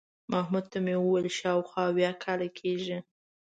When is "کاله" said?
2.23-2.47